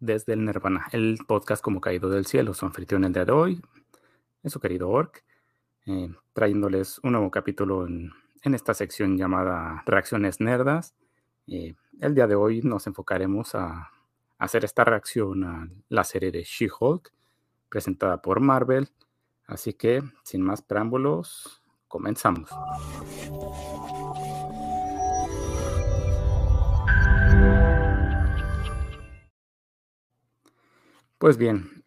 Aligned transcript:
desde 0.00 0.32
el 0.32 0.44
Nirvana, 0.44 0.88
el 0.92 1.18
podcast 1.26 1.62
como 1.62 1.80
caído 1.80 2.10
del 2.10 2.26
cielo. 2.26 2.54
Su 2.54 2.66
anfitrión 2.66 3.04
el 3.04 3.12
día 3.12 3.24
de 3.24 3.32
hoy 3.32 3.62
es 4.42 4.52
su 4.52 4.60
querido 4.60 4.88
Orc, 4.88 5.24
eh, 5.86 6.10
trayéndoles 6.32 6.98
un 7.02 7.12
nuevo 7.12 7.30
capítulo 7.30 7.86
en, 7.86 8.12
esta 8.42 8.74
sección 8.74 9.16
llamada 9.16 9.82
Reacciones 9.86 10.40
Nerdas. 10.40 10.94
Eh, 11.46 11.74
el 12.00 12.14
día 12.14 12.26
de 12.26 12.34
hoy 12.34 12.60
nos 12.62 12.86
enfocaremos 12.86 13.54
a, 13.54 13.90
hacer 14.38 14.64
esta 14.64 14.84
reacción 14.84 15.44
a 15.44 15.68
la 15.88 16.02
serie 16.02 16.32
de 16.32 16.42
She-Hulk, 16.42 17.12
presentada 17.68 18.20
por 18.20 18.40
Marvel. 18.40 18.88
Así 19.46 19.74
que, 19.74 20.02
sin 20.24 20.42
más 20.42 20.62
preámbulos, 20.62 21.62
comenzamos. 21.86 22.50
Pues 31.22 31.36
bien, 31.36 31.84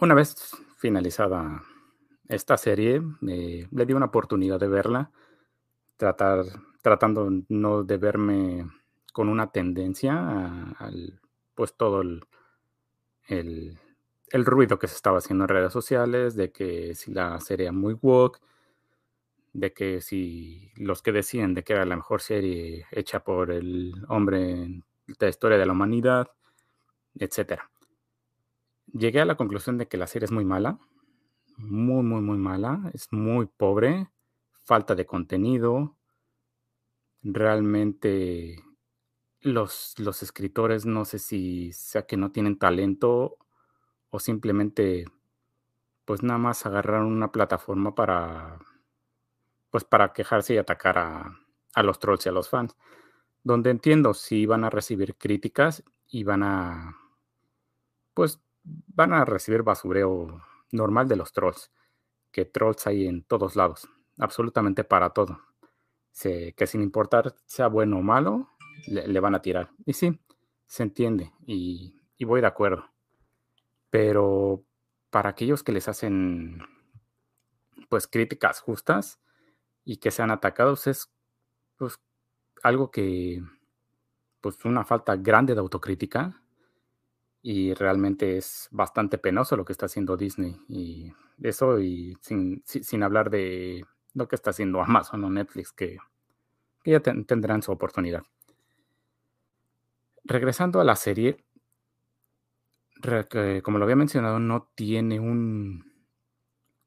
una 0.00 0.14
vez 0.14 0.36
finalizada 0.76 1.64
esta 2.28 2.56
serie, 2.56 3.02
le 3.20 3.86
di 3.86 3.92
una 3.92 4.06
oportunidad 4.06 4.60
de 4.60 4.68
verla, 4.68 5.10
tratar, 5.96 6.44
tratando 6.80 7.28
no 7.48 7.82
de 7.82 7.96
verme 7.96 8.70
con 9.12 9.28
una 9.28 9.50
tendencia 9.50 10.70
al, 10.78 11.20
pues 11.56 11.74
todo 11.74 12.02
el, 12.02 13.80
ruido 14.32 14.78
que 14.78 14.86
se 14.86 14.94
estaba 14.94 15.18
haciendo 15.18 15.42
en 15.42 15.48
redes 15.48 15.72
sociales, 15.72 16.36
de 16.36 16.52
que 16.52 16.94
si 16.94 17.12
la 17.12 17.40
serie 17.40 17.64
era 17.64 17.72
muy 17.72 17.94
woke, 18.00 18.38
de 19.54 19.72
que 19.72 20.00
si 20.00 20.70
los 20.76 21.02
que 21.02 21.10
decían 21.10 21.52
de 21.52 21.64
que 21.64 21.72
era 21.72 21.84
la 21.84 21.96
mejor 21.96 22.20
serie 22.20 22.86
hecha 22.92 23.24
por 23.24 23.50
el 23.50 23.92
hombre 24.06 24.84
de 25.08 25.16
la 25.18 25.28
historia 25.28 25.58
de 25.58 25.66
la 25.66 25.72
humanidad, 25.72 26.30
etcétera 27.16 27.69
llegué 28.92 29.20
a 29.20 29.24
la 29.24 29.36
conclusión 29.36 29.78
de 29.78 29.88
que 29.88 29.96
la 29.96 30.06
serie 30.06 30.24
es 30.24 30.32
muy 30.32 30.44
mala, 30.44 30.78
muy, 31.56 32.02
muy, 32.02 32.20
muy 32.20 32.38
mala, 32.38 32.90
es 32.94 33.12
muy 33.12 33.46
pobre, 33.46 34.10
falta 34.64 34.94
de 34.94 35.06
contenido, 35.06 35.96
realmente 37.22 38.62
los, 39.40 39.94
los 39.98 40.22
escritores 40.22 40.86
no 40.86 41.04
sé 41.04 41.18
si 41.18 41.72
sea 41.72 42.06
que 42.06 42.16
no 42.16 42.32
tienen 42.32 42.58
talento 42.58 43.38
o 44.10 44.18
simplemente 44.20 45.06
pues 46.04 46.22
nada 46.22 46.38
más 46.38 46.66
agarraron 46.66 47.06
una 47.12 47.32
plataforma 47.32 47.94
para 47.94 48.58
pues 49.70 49.84
para 49.84 50.12
quejarse 50.12 50.54
y 50.54 50.58
atacar 50.58 50.98
a, 50.98 51.38
a 51.74 51.82
los 51.82 51.98
trolls 52.00 52.26
y 52.26 52.28
a 52.28 52.32
los 52.32 52.48
fans. 52.48 52.76
Donde 53.44 53.70
entiendo 53.70 54.14
si 54.14 54.46
van 54.46 54.64
a 54.64 54.70
recibir 54.70 55.16
críticas 55.16 55.84
y 56.08 56.24
van 56.24 56.42
a 56.42 56.96
pues 58.14 58.40
van 58.64 59.12
a 59.12 59.24
recibir 59.24 59.62
basureo 59.62 60.42
normal 60.72 61.08
de 61.08 61.16
los 61.16 61.32
trolls, 61.32 61.70
que 62.30 62.44
trolls 62.44 62.86
hay 62.86 63.06
en 63.06 63.22
todos 63.24 63.56
lados, 63.56 63.88
absolutamente 64.18 64.84
para 64.84 65.10
todo. 65.10 65.40
que 66.22 66.66
sin 66.66 66.82
importar 66.82 67.34
sea 67.46 67.68
bueno 67.68 67.98
o 67.98 68.02
malo, 68.02 68.50
le, 68.86 69.20
van 69.20 69.34
a 69.34 69.42
tirar. 69.42 69.70
Y 69.86 69.92
sí, 69.92 70.20
se 70.66 70.82
entiende 70.82 71.32
y, 71.46 71.94
voy 72.24 72.40
de 72.40 72.46
acuerdo. 72.46 72.90
Pero 73.90 74.64
para 75.10 75.30
aquellos 75.30 75.62
que 75.62 75.72
les 75.72 75.88
hacen 75.88 76.62
pues 77.88 78.06
críticas 78.06 78.60
justas 78.60 79.20
y 79.84 79.96
que 79.96 80.12
sean 80.12 80.30
atacados 80.30 80.86
es 80.86 81.10
pues 81.76 81.98
algo 82.62 82.90
que 82.90 83.42
pues 84.40 84.64
una 84.64 84.84
falta 84.84 85.16
grande 85.16 85.54
de 85.54 85.60
autocrítica 85.60 86.39
y 87.42 87.72
realmente 87.74 88.36
es 88.36 88.68
bastante 88.70 89.18
penoso 89.18 89.56
lo 89.56 89.64
que 89.64 89.72
está 89.72 89.86
haciendo 89.86 90.16
Disney 90.16 90.60
y 90.68 91.12
eso 91.42 91.80
y 91.80 92.16
sin, 92.20 92.62
sin 92.64 93.02
hablar 93.02 93.30
de 93.30 93.84
lo 94.14 94.28
que 94.28 94.36
está 94.36 94.50
haciendo 94.50 94.82
Amazon 94.82 95.24
o 95.24 95.30
Netflix 95.30 95.72
que, 95.72 95.98
ya 96.84 97.00
tendrán 97.00 97.62
su 97.62 97.72
oportunidad. 97.72 98.22
Regresando 100.24 100.80
a 100.80 100.84
la 100.84 100.96
serie, 100.96 101.44
como 103.62 103.78
lo 103.78 103.84
había 103.84 103.96
mencionado, 103.96 104.38
no 104.38 104.70
tiene 104.74 105.20
un 105.20 105.84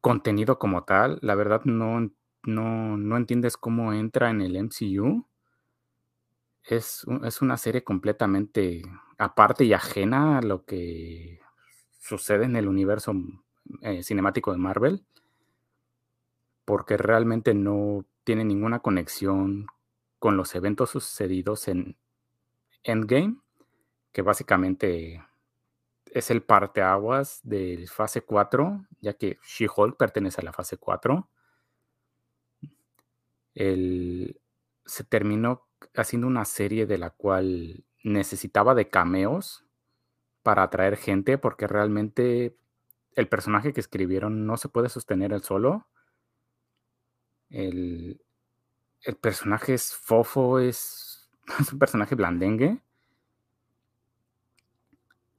contenido 0.02 0.58
como 0.58 0.84
tal. 0.84 1.20
La 1.22 1.36
verdad 1.36 1.62
no, 1.66 2.12
no, 2.44 2.98
no 2.98 3.18
entiendes 3.18 3.56
cómo 3.56 3.94
entra 3.94 4.30
en 4.32 4.42
el 4.42 4.58
MCU 4.58 5.28
es, 6.66 7.06
una 7.42 7.58
serie 7.58 7.84
completamente 7.84 8.84
aparte 9.18 9.66
y 9.66 9.74
ajena 9.74 10.38
a 10.38 10.42
lo 10.42 10.66
que 10.66 11.40
sucede 12.00 12.46
en 12.46 12.56
el 12.56 12.68
universo 12.68 13.14
eh, 13.82 14.04
cinemático 14.04 14.52
de 14.52 14.58
Marvel, 14.58 15.06
porque 16.66 16.98
realmente 16.98 17.54
no 17.54 18.06
tiene 18.24 18.46
ninguna 18.46 18.80
conexión 18.80 19.68
con 20.20 20.38
los 20.38 20.56
eventos 20.56 20.92
sucedidos 20.92 21.68
en 21.68 21.98
Endgame, 22.84 23.38
que 24.12 24.22
básicamente 24.22 25.22
es 26.06 26.32
el 26.32 26.44
parteaguas 26.44 27.42
de 27.44 27.86
fase 27.88 28.22
4, 28.22 28.86
ya 29.02 29.14
que 29.14 29.40
She-Hulk 29.46 29.98
pertenece 29.98 30.42
a 30.42 30.46
la 30.46 30.54
fase 30.54 30.78
4. 30.78 31.28
se 33.56 35.04
terminó 35.10 35.68
haciendo 35.96 36.28
una 36.28 36.46
serie 36.46 36.86
de 36.86 36.98
la 36.98 37.10
cual 37.10 37.84
necesitaba 38.04 38.76
de 38.76 38.90
cameos 38.90 39.66
para 40.44 40.64
atraer 40.64 40.98
gente, 40.98 41.38
porque 41.38 41.68
realmente 41.68 42.56
el 43.16 43.28
personaje 43.28 43.74
que 43.74 43.80
escribieron 43.80 44.46
no 44.46 44.58
se 44.58 44.70
puede 44.70 44.90
sostener 44.90 45.34
él 45.34 45.44
solo. 45.44 45.88
El, 47.50 48.20
personaje 49.22 49.74
es 49.74 49.94
fofo, 49.96 50.60
es, 50.60 51.30
es 51.60 51.72
un 51.72 51.80
personaje 51.80 52.16
blandengue. 52.16 52.82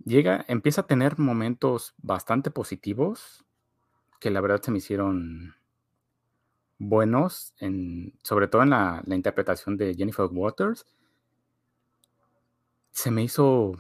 Llega, 0.05 0.45
empieza 0.49 0.83
a 0.83 0.87
tener 0.87 1.19
momentos 1.19 1.95
bastante 1.99 2.51
positivos 2.51 3.45
que 4.21 4.31
la 4.31 4.41
verdad 4.41 4.63
se 4.63 4.71
me 4.71 4.79
hicieron 4.79 5.55
buenos, 6.79 7.55
en, 7.59 8.13
sobre 8.23 8.49
todo 8.49 8.63
en 8.63 8.71
la, 8.71 9.03
interpretación 9.07 9.77
de 9.77 9.95
Jennifer 9.95 10.27
Waters. 10.31 10.87
Se 12.93 13.11
me 13.11 13.23
hizo 13.23 13.73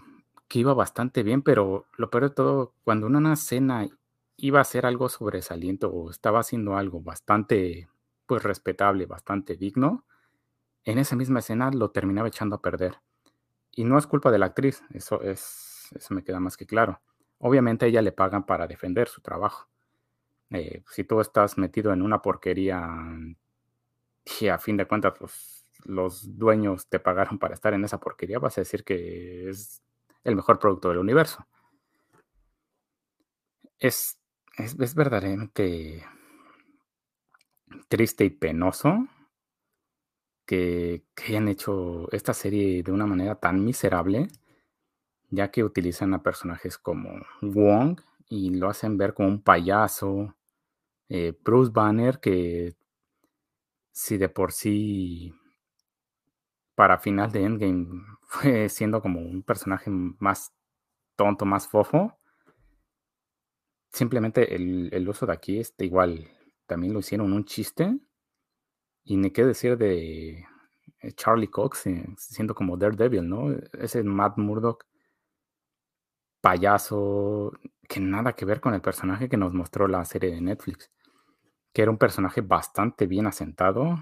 que 0.49 0.59
iba 0.60 0.75
bastante 0.75 1.22
bien, 1.22 1.43
pero 1.43 1.87
lo 1.97 2.10
peor 2.10 2.25
de 2.25 2.31
todo, 2.31 2.75
cuando 2.84 3.06
una 3.06 3.33
escena 3.33 3.87
iba 4.37 4.59
a 4.59 4.62
hacer 4.62 4.87
algo 4.87 5.09
sobresaliente 5.09 5.87
o 5.87 6.10
estaba 6.10 6.41
haciendo 6.41 6.77
algo 6.77 7.00
bastante, 7.00 7.88
pues 8.27 8.43
respetable, 8.43 9.06
bastante 9.06 9.56
digno, 9.56 10.04
en 10.84 10.99
esa 10.99 11.16
misma 11.16 11.38
escena 11.41 11.71
lo 11.71 11.91
terminaba 11.91 12.28
echando 12.28 12.56
a 12.56 12.62
perder. 12.62 13.00
Y 13.72 13.84
no 13.84 13.99
es 13.99 14.06
culpa 14.06 14.31
de 14.31 14.38
la 14.38 14.47
actriz, 14.47 14.83
eso 14.93 15.22
es, 15.22 15.88
eso 15.94 16.15
me 16.15 16.22
queda 16.22 16.41
más 16.41 16.56
que 16.56 16.66
claro. 16.66 17.00
Obviamente 17.38 17.87
ella 17.87 18.03
le 18.03 18.12
pagan 18.12 18.47
para 18.47 18.66
defender 18.66 19.09
su 19.09 19.21
trabajo. 19.21 19.69
Eh, 20.54 20.84
si 20.88 21.03
tú 21.03 21.20
estás 21.20 21.59
metido 21.59 21.92
en 21.92 22.00
una 22.00 22.22
porquería 22.22 22.88
y 24.41 24.47
a 24.47 24.59
fin 24.59 24.76
de 24.76 24.87
cuentas 24.87 25.66
los 25.84 26.38
dueños 26.38 26.88
te 26.88 27.00
pagaron 27.00 27.41
para 27.41 27.54
estar 27.54 27.75
en 27.75 27.84
esa 27.84 27.98
porquería, 27.98 28.38
vas 28.38 28.56
a 28.56 28.60
decir 28.60 28.84
que 28.84 29.50
es 29.50 29.82
el 30.22 30.37
mejor 30.37 30.60
producto 30.60 30.88
del 30.88 30.98
universo. 30.98 31.44
Es, 33.81 34.16
es, 34.56 34.94
verdaderamente 34.94 36.04
triste 37.88 38.25
y 38.25 38.31
penoso 38.31 39.09
que, 40.47 41.04
hayan 41.26 41.48
hecho 41.48 42.10
esta 42.12 42.32
serie 42.32 42.82
de 42.84 42.92
una 42.92 43.06
manera 43.06 43.34
tan 43.34 43.65
miserable, 43.65 44.28
ya 45.31 45.50
que 45.50 45.65
utilizan 45.65 46.15
a 46.15 46.22
personajes 46.22 46.78
como 46.78 47.10
Wong 47.42 48.01
y 48.28 48.51
lo 48.51 48.68
hacen 48.68 48.97
ver 48.97 49.15
como 49.15 49.28
un 49.28 49.42
payaso. 49.42 50.34
Eh, 51.09 51.39
Bruce 51.45 51.71
Banner, 51.72 52.18
que 52.21 52.74
si 53.92 54.16
de 54.16 54.28
por 54.28 54.53
sí 54.53 55.34
para 56.74 56.98
final 56.98 57.30
de 57.30 57.45
Endgame 57.45 57.86
fue 58.22 58.68
siendo 58.68 59.01
como 59.01 59.21
un 59.21 59.42
personaje 59.42 59.91
más 59.91 60.53
tonto, 61.16 61.45
más 61.45 61.68
fofo, 61.68 62.18
simplemente 63.92 64.54
el, 64.54 65.09
uso 65.09 65.27
de 65.27 65.33
aquí 65.33 65.60
este 65.60 65.84
igual 65.84 66.28
también 66.66 66.92
lo 66.92 67.01
hicieron 67.01 67.33
un 67.33 67.45
chiste. 67.45 67.97
Y 69.04 69.16
ni 69.16 69.30
qué 69.30 69.45
decir 69.45 69.77
de 69.77 70.47
eh, 71.01 71.12
Charlie 71.15 71.48
Cox 71.48 71.86
eh, 71.86 72.06
siendo 72.16 72.54
como 72.54 72.77
Daredevil, 72.77 73.28
¿no? 73.28 73.54
Ese 73.78 74.03
Matt 74.03 74.39
Murdock 74.39 74.86
payaso, 76.44 77.52
que 77.88 78.00
nada 78.00 78.34
que 78.34 78.44
ver 78.44 78.60
con 78.60 78.74
el 78.74 78.82
personaje 78.82 79.30
que 79.30 79.38
nos 79.38 79.54
mostró 79.54 79.88
la 79.88 80.04
serie 80.04 80.30
de 80.30 80.42
Netflix, 80.42 80.91
que 81.72 81.80
era 81.80 81.91
un 81.91 81.96
personaje 81.96 82.42
bastante 82.42 83.06
bien 83.06 83.26
asentado, 83.26 83.98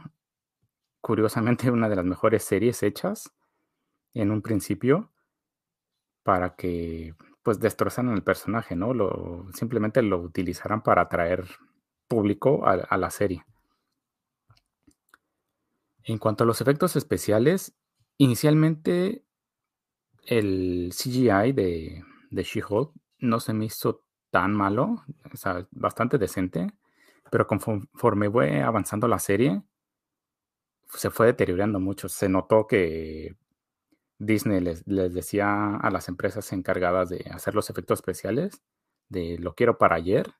curiosamente 1.00 1.70
una 1.70 1.88
de 1.88 1.94
las 1.94 2.04
mejores 2.04 2.42
series 2.42 2.82
hechas 2.82 3.32
en 4.12 4.32
un 4.32 4.42
principio, 4.42 5.12
para 6.24 6.56
que, 6.56 7.14
pues, 7.44 7.60
destrozaran 7.60 8.12
el 8.12 8.24
personaje, 8.24 8.74
¿no? 8.74 8.92
Lo 8.92 9.46
simplemente 9.54 10.02
lo 10.02 10.18
utilizaran 10.18 10.82
para 10.82 11.02
atraer 11.02 11.46
público 12.08 12.66
a 12.66 12.72
a 12.72 12.96
la 12.98 13.10
serie. 13.10 13.44
En 16.02 16.18
cuanto 16.18 16.42
a 16.42 16.46
los 16.48 16.60
efectos 16.60 16.96
especiales, 16.96 17.76
inicialmente 18.18 19.24
el 20.24 20.92
CGI 20.92 21.52
de 21.52 22.04
de 22.32 22.42
She-Hulk 22.44 22.92
no 23.20 23.40
se 23.40 23.52
me 23.54 23.66
hizo 23.66 24.04
tan 24.30 24.54
malo, 24.54 25.04
o 25.32 25.36
sea, 25.36 25.68
bastante 25.70 26.18
decente, 26.18 26.68
pero 27.30 27.46
conforme 27.46 28.30
fue 28.30 28.62
avanzando 28.62 29.08
la 29.08 29.18
serie 29.18 29.62
se 30.90 31.10
fue 31.10 31.26
deteriorando 31.26 31.80
mucho. 31.80 32.08
Se 32.08 32.28
notó 32.28 32.66
que 32.66 33.36
Disney 34.18 34.60
les 34.60 34.84
decía 35.14 35.76
a 35.76 35.90
las 35.90 36.08
empresas 36.08 36.52
encargadas 36.52 37.10
de 37.10 37.26
hacer 37.32 37.54
los 37.54 37.70
efectos 37.70 38.00
especiales, 38.00 38.62
de: 39.08 39.38
"Lo 39.38 39.54
quiero 39.54 39.78
para 39.78 39.96
ayer, 39.96 40.34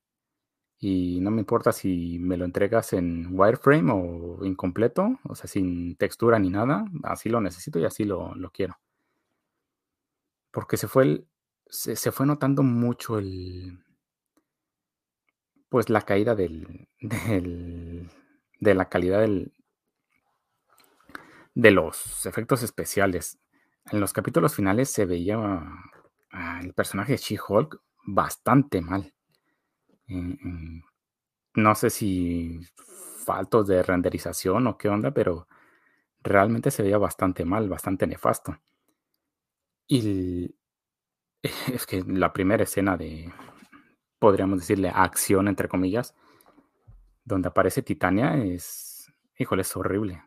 y 0.79 1.21
no 1.23 1.31
me 1.33 1.41
importa 1.41 1.73
si 1.73 2.19
me 2.21 2.37
lo 2.39 2.45
entregas 2.47 2.93
en 2.95 3.29
wireframe 3.39 3.93
o 3.93 4.45
incompleto, 4.47 5.19
o 5.29 5.35
sea, 5.37 5.49
sin 5.49 5.97
textura 5.97 6.39
ni 6.39 6.51
nada, 6.51 6.87
así 7.05 7.29
lo 7.31 7.41
necesito 7.41 7.79
y 7.81 7.85
así 7.87 8.05
lo 8.05 8.35
lo 8.37 8.51
quiero". 8.53 8.79
Porque 10.53 10.77
se 10.77 10.89
fue 10.89 11.03
el 11.05 11.27
se 11.73 11.97
se 11.97 12.13
fue 12.13 12.27
notando 12.27 12.63
mucho 12.63 13.19
el 13.19 13.79
pues, 15.71 15.89
la 15.89 16.03
caída 16.03 16.35
del 16.35 16.87
del 17.01 18.11
de 18.61 18.75
la 18.75 18.89
calidad 18.91 19.21
del 19.21 19.53
de 21.55 21.71
los 21.71 22.27
efectos 22.27 22.63
especiales. 22.63 23.39
En 23.91 24.01
los 24.01 24.13
capítulos 24.13 24.55
finales 24.55 24.91
se 24.91 25.07
veía 25.07 25.39
al 26.31 26.73
personaje 26.75 27.13
de 27.13 27.19
She-Hulk 27.19 27.81
bastante 28.05 28.81
mal. 28.81 29.13
Mm, 30.07 30.33
mm, 30.41 30.83
no 31.55 31.75
sé 31.75 31.91
si 31.91 32.61
faltos 33.25 33.67
de 33.67 33.83
renderización 33.83 34.67
o 34.67 34.79
qué 34.79 34.89
onda, 34.89 35.13
pero 35.13 35.49
realmente 36.23 36.71
se 36.71 36.83
veía 36.83 36.99
bastante 36.99 37.45
mal, 37.45 37.69
bastante 37.69 38.07
nefasto. 38.07 38.59
Y 39.89 40.55
es 41.73 41.87
que 41.87 42.03
la 42.07 42.33
primera 42.33 42.65
escena 42.65 42.97
de, 42.97 43.33
podríamos 44.19 44.61
decirle, 44.61 44.91
acción, 44.95 45.49
entre 45.49 45.69
comillas, 45.69 46.15
donde 47.25 47.49
aparece 47.49 47.83
Titania 47.83 48.37
es, 48.37 49.13
híjole, 49.39 49.63
es 49.63 49.77
horrible. 49.77 50.23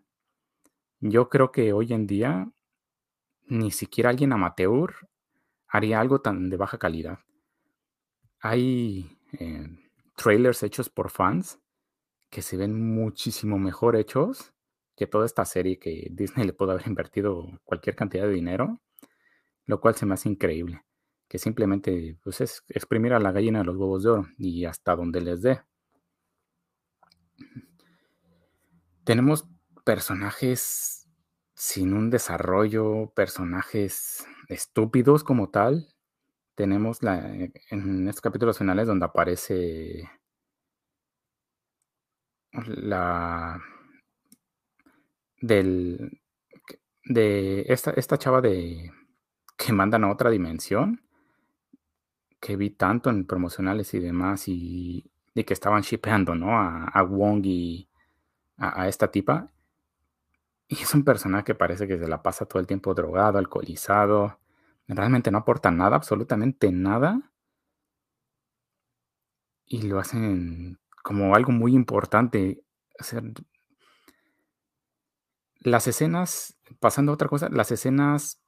Yo 0.99 1.29
creo 1.29 1.51
que 1.51 1.73
hoy 1.73 1.93
en 1.93 2.07
día 2.07 2.49
ni 3.47 3.71
siquiera 3.71 4.09
alguien 4.09 4.33
amateur 4.33 4.93
haría 5.67 5.99
algo 5.99 6.21
tan 6.21 6.49
de 6.49 6.57
baja 6.57 6.77
calidad. 6.77 7.19
Hay, 8.39 9.17
eh, 9.33 9.67
trailers 10.15 10.63
hechos 10.63 10.89
por 10.89 11.09
fans 11.09 11.59
que 12.29 12.41
se 12.41 12.57
ven 12.57 12.93
muchísimo 12.95 13.57
mejor 13.59 13.95
hechos 13.95 14.53
que 14.95 15.07
toda 15.07 15.25
esta 15.25 15.45
serie 15.45 15.77
que 15.77 16.07
Disney 16.11 16.45
le 16.45 16.53
pudo 16.53 16.71
haber 16.71 16.87
invertido 16.87 17.59
cualquier 17.63 17.95
cantidad 17.95 18.25
de 18.25 18.33
dinero, 18.33 18.81
lo 19.65 19.79
cual 19.79 19.95
se 19.95 20.05
me 20.05 20.13
hace 20.13 20.29
increíble, 20.29 20.83
que 21.27 21.39
simplemente, 21.39 22.17
pues, 22.23 22.41
es 22.41 22.63
exprimir 22.69 23.13
a 23.13 23.19
la 23.19 23.31
gallina 23.31 23.59
de 23.59 23.65
los 23.65 23.77
huevos 23.77 24.03
de 24.03 24.09
oro 24.09 24.27
y 24.37 24.65
hasta 24.65 24.95
donde 24.95 25.21
les 25.21 25.41
dé. 25.41 25.61
Tenemos 29.03 29.47
personajes 29.85 31.07
sin 31.55 31.93
un 31.93 32.09
desarrollo, 32.09 33.11
personajes 33.15 34.25
estúpidos 34.49 35.23
como 35.23 35.49
tal. 35.49 35.87
Tenemos 36.55 37.03
la 37.03 37.19
en 37.69 38.07
estos 38.07 38.21
capítulos 38.21 38.57
finales 38.57 38.87
donde 38.87 39.05
aparece 39.05 40.09
la 42.53 43.61
del 45.41 46.21
de 47.03 47.65
esta 47.67 47.91
esta 47.91 48.17
chava 48.17 48.41
de 48.41 48.91
que 49.57 49.73
mandan 49.73 50.03
a 50.03 50.11
otra 50.11 50.29
dimensión 50.29 51.04
que 52.39 52.55
vi 52.57 52.69
tanto 52.71 53.09
en 53.09 53.25
promocionales 53.25 53.93
y 53.93 53.99
demás, 53.99 54.47
y 54.47 55.11
y 55.35 55.43
que 55.43 55.53
estaban 55.53 55.81
shippeando, 55.81 56.33
¿no? 56.35 56.57
A 56.57 56.85
a 56.85 57.03
Wong 57.03 57.45
y 57.45 57.89
a 58.57 58.87
esta 58.87 59.11
tipa. 59.11 59.51
Y 60.67 60.81
es 60.81 60.93
un 60.95 61.03
personaje 61.03 61.43
que 61.43 61.55
parece 61.55 61.87
que 61.87 61.99
se 61.99 62.07
la 62.07 62.23
pasa 62.23 62.45
todo 62.45 62.59
el 62.59 62.67
tiempo 62.67 62.93
drogado, 62.93 63.37
alcoholizado. 63.37 64.39
Realmente 64.87 65.31
no 65.31 65.39
aporta 65.39 65.71
nada, 65.71 65.95
absolutamente 65.95 66.71
nada. 66.71 67.31
Y 69.65 69.83
lo 69.83 69.99
hacen 69.99 70.79
como 71.03 71.35
algo 71.35 71.51
muy 71.51 71.75
importante. 71.75 72.63
O 72.99 73.03
las 75.59 75.87
escenas, 75.87 76.57
pasando 76.79 77.11
a 77.11 77.15
otra 77.15 77.27
cosa, 77.27 77.49
las 77.49 77.71
escenas 77.71 78.41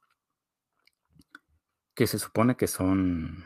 que 1.94 2.06
se 2.06 2.18
supone 2.18 2.56
que 2.56 2.68
son, 2.68 3.44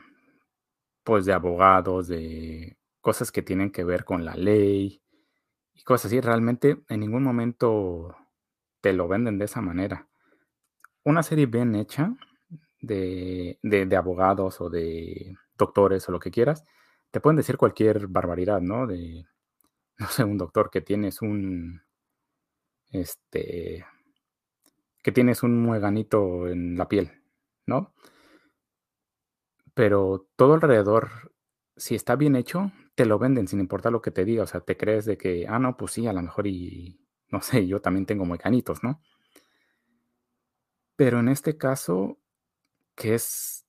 pues, 1.05 1.25
de 1.27 1.33
abogados, 1.33 2.09
de 2.09 2.77
cosas 3.01 3.33
que 3.33 3.43
tienen 3.43 3.71
que 3.73 3.85
ver 3.85 4.05
con 4.05 4.25
la 4.25 4.35
ley 4.37 5.03
y 5.75 5.83
cosas 5.85 6.07
así, 6.07 6.21
realmente 6.21 6.83
en 6.89 7.01
ningún 7.01 7.25
momento 7.25 8.17
te 8.83 8.93
lo 8.93 9.09
venden 9.09 9.39
de 9.39 9.47
esa 9.47 9.61
manera. 9.63 10.09
Una 11.05 11.23
serie 11.23 11.47
bien 11.47 11.75
hecha 11.75 12.15
de 12.81 13.59
de 13.63 13.97
abogados 13.97 14.61
o 14.61 14.71
de 14.71 15.37
doctores 15.57 16.09
o 16.09 16.13
lo 16.13 16.21
que 16.21 16.31
quieras, 16.33 16.65
te 17.13 17.21
pueden 17.21 17.37
decir 17.37 17.57
cualquier 17.57 18.09
barbaridad, 18.09 18.61
¿no? 18.61 18.87
De, 18.87 19.27
no 19.99 20.09
sé, 20.09 20.25
un 20.25 20.39
doctor 20.39 20.71
que 20.71 20.81
tienes 20.83 21.23
un 21.23 21.83
este 22.93 23.85
que 25.03 25.13
tienes 25.13 25.43
un 25.43 25.61
mueganito 25.63 26.49
en 26.49 26.77
la 26.77 26.89
piel, 26.89 27.11
¿no? 27.67 27.93
Pero 29.75 30.29
todo 30.37 30.55
alrededor, 30.55 31.33
si 31.77 31.95
está 31.95 32.17
bien 32.17 32.37
hecho, 32.37 32.73
te 32.95 33.07
lo 33.07 33.19
venden 33.19 33.49
sin 33.49 33.61
importar 33.61 33.93
lo 33.93 34.03
que 34.03 34.11
te 34.11 34.25
diga, 34.25 34.45
o 34.45 34.47
sea, 34.47 34.61
te 34.61 34.77
crees 34.77 35.05
de 35.05 35.17
que, 35.17 35.47
ah, 35.49 35.59
no, 35.59 35.77
pues 35.77 35.93
sí, 35.93 36.07
a 36.07 36.13
lo 36.13 36.23
mejor 36.23 36.47
y, 36.47 37.01
no 37.29 37.41
sé, 37.41 37.67
yo 37.67 37.81
también 37.81 38.07
tengo 38.07 38.25
mueganitos, 38.25 38.83
¿no? 38.83 39.01
Pero 40.97 41.21
en 41.21 41.29
este 41.29 41.57
caso, 41.57 42.19
que 42.95 43.15
es 43.15 43.67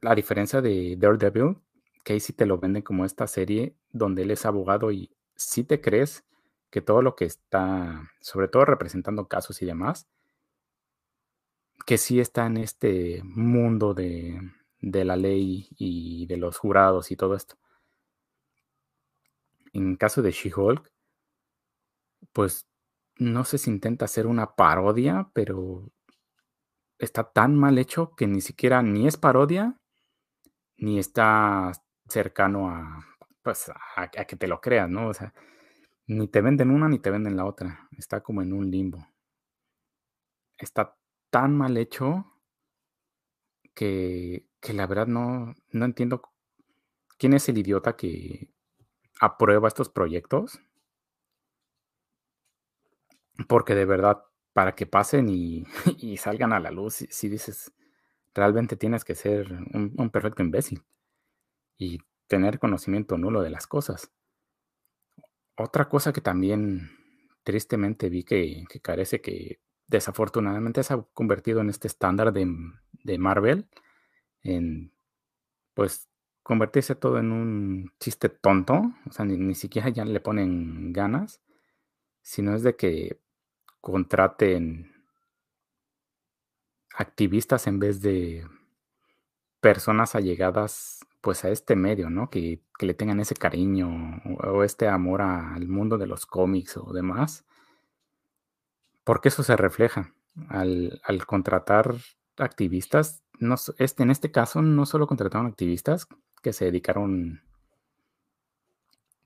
la 0.00 0.14
diferencia 0.14 0.60
de 0.62 0.96
Daredevil, 0.98 1.58
que 2.04 2.14
ahí 2.14 2.20
sí 2.20 2.32
te 2.32 2.46
lo 2.46 2.58
venden 2.58 2.82
como 2.82 3.04
esta 3.04 3.26
serie 3.26 3.76
donde 3.90 4.22
él 4.22 4.30
es 4.30 4.46
abogado 4.46 4.90
y 4.92 5.10
sí 5.36 5.64
te 5.64 5.80
crees 5.80 6.24
que 6.70 6.80
todo 6.80 7.02
lo 7.02 7.16
que 7.16 7.24
está, 7.24 8.08
sobre 8.20 8.48
todo 8.48 8.64
representando 8.64 9.28
casos 9.28 9.60
y 9.62 9.66
demás 9.66 10.08
que 11.86 11.98
sí 11.98 12.20
está 12.20 12.46
en 12.46 12.56
este 12.56 13.20
mundo 13.24 13.94
de 13.94 14.40
de 14.80 15.04
la 15.04 15.16
ley 15.16 15.68
y 15.78 16.26
de 16.26 16.36
los 16.36 16.58
jurados 16.58 17.10
y 17.10 17.16
todo 17.16 17.34
esto. 17.34 17.56
En 19.72 19.96
caso 19.96 20.22
de 20.22 20.30
She-Hulk 20.30 20.92
pues, 22.32 22.68
no 23.18 23.44
sé 23.44 23.58
si 23.58 23.70
intenta 23.70 24.04
hacer 24.06 24.26
una 24.26 24.54
parodia, 24.56 25.30
pero 25.34 25.90
está 27.00 27.24
tan 27.32 27.56
mal 27.56 27.78
hecho 27.78 28.14
que 28.14 28.28
ni 28.28 28.40
siquiera 28.40 28.80
ni 28.80 29.08
es 29.08 29.16
parodia, 29.16 29.76
ni 30.78 30.98
está 30.98 31.72
cercano 32.08 32.68
a, 32.70 33.04
pues, 33.42 33.68
a 33.68 34.02
a 34.02 34.24
que 34.26 34.36
te 34.36 34.48
lo 34.48 34.60
creas, 34.60 34.88
¿no? 34.90 35.08
O 35.08 35.14
sea, 35.14 35.32
ni 36.06 36.28
te 36.28 36.40
venden 36.42 36.70
una 36.70 36.88
ni 36.88 36.98
te 37.00 37.10
venden 37.10 37.36
la 37.36 37.46
otra, 37.46 37.88
está 37.98 38.22
como 38.22 38.42
en 38.42 38.52
un 38.52 38.70
limbo. 38.70 39.06
Está 40.58 40.96
tan 41.32 41.56
mal 41.56 41.76
hecho 41.76 42.24
que 43.74 44.46
que 44.60 44.72
la 44.72 44.86
verdad 44.86 45.06
no 45.06 45.54
no 45.70 45.84
entiendo 45.84 46.22
quién 47.18 47.34
es 47.34 47.48
el 47.48 47.58
idiota 47.58 47.96
que 47.96 48.50
aprueba 49.20 49.68
estos 49.68 49.88
proyectos. 49.90 50.60
Porque 53.48 53.74
de 53.74 53.84
verdad, 53.84 54.22
para 54.52 54.74
que 54.74 54.86
pasen 54.86 55.28
y 55.28 55.64
salgan 56.18 56.52
a 56.52 56.60
la 56.60 56.70
luz, 56.70 57.06
sí 57.10 57.28
dices, 57.28 57.72
realmente 58.34 58.76
tienes 58.76 59.04
que 59.04 59.14
ser 59.14 59.52
un 59.74 59.94
un 59.96 60.10
perfecto 60.10 60.42
imbécil, 60.42 60.82
y 61.78 61.98
tener 62.28 62.60
conocimiento 62.60 63.18
nulo 63.18 63.42
de 63.42 63.50
las 63.50 63.66
cosas. 63.66 64.12
Otra 65.56 65.88
cosa 65.88 66.12
que 66.12 66.20
también 66.20 66.90
tristemente 67.44 68.08
vi 68.08 68.24
que 68.24 68.64
que 68.68 68.80
carece, 68.80 69.20
que 69.20 69.60
desafortunadamente 69.88 70.82
se 70.82 70.94
ha 70.94 71.02
convertido 71.14 71.60
en 71.60 71.70
este 71.70 71.88
estándar 71.88 72.32
de 72.32 72.46
de 73.04 73.18
Marvel, 73.18 73.68
en, 74.42 74.92
pues, 75.74 76.08
convertirse 76.44 76.94
todo 76.96 77.18
en 77.18 77.32
un 77.32 77.92
chiste 78.00 78.28
tonto, 78.30 78.82
o 79.08 79.12
sea, 79.12 79.24
ni 79.26 79.36
ni 79.38 79.54
siquiera 79.56 79.88
ya 79.90 80.04
le 80.04 80.20
ponen 80.20 80.92
ganas, 80.92 81.42
sino 82.22 82.54
es 82.56 82.62
de 82.64 82.76
que 82.76 83.20
contraten 83.82 84.92
activistas 86.96 87.66
en 87.66 87.78
vez 87.78 88.00
de 88.02 88.46
personas 89.60 90.14
allegadas, 90.14 91.00
pues, 91.20 91.44
a 91.44 91.50
este 91.50 91.76
medio, 91.76 92.08
¿no? 92.10 92.30
Que 92.30 92.62
que 92.78 92.86
le 92.86 92.94
tengan 92.94 93.20
ese 93.20 93.34
cariño 93.34 94.22
o 94.42 94.64
este 94.64 94.88
amor 94.88 95.20
al 95.20 95.68
mundo 95.68 95.98
de 95.98 96.06
los 96.06 96.24
cómics 96.24 96.78
o 96.78 96.94
demás. 96.94 97.44
Porque 99.06 99.28
eso 99.28 99.42
se 99.42 99.56
refleja 99.56 100.12
al 100.48 101.00
al 101.04 101.26
contratar 101.26 101.94
activistas, 102.36 103.22
no 103.40 103.56
este, 103.78 104.02
en 104.02 104.10
este 104.10 104.30
caso, 104.30 104.62
no 104.62 104.86
solo 104.86 105.06
contrataron 105.06 105.46
activistas 105.46 106.06
que 106.42 106.52
se 106.52 106.66
dedicaron 106.66 107.42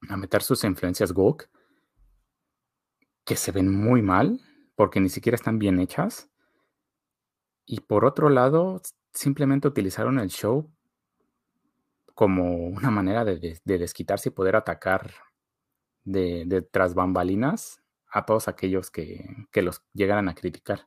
a 0.09 0.17
meter 0.17 0.43
sus 0.43 0.65
influencias 0.65 1.13
woke 1.13 1.49
que 3.25 3.37
se 3.37 3.53
ven 3.53 3.73
muy 3.75 4.03
mal, 4.03 4.41
porque 4.77 5.01
ni 5.01 5.09
siquiera 5.09 5.37
están 5.37 5.59
bien 5.59 5.81
hechas. 5.81 6.31
Y 7.67 7.81
por 7.81 8.05
otro 8.05 8.29
lado, 8.29 8.83
simplemente 9.13 9.69
utilizaron 9.69 10.19
el 10.19 10.29
show 10.29 10.71
como 12.15 12.67
una 12.69 12.91
manera 12.91 13.25
de 13.25 13.61
desquitarse 13.65 14.29
y 14.29 14.33
poder 14.33 14.57
atacar 14.57 15.13
de 16.05 16.45
de 16.47 16.63
tras 16.63 16.95
bambalinas 16.95 17.83
a 18.09 18.25
todos 18.27 18.47
aquellos 18.49 18.91
que 18.91 19.47
que 19.51 19.63
los 19.63 19.83
llegaran 19.95 20.29
a 20.29 20.35
criticar. 20.35 20.87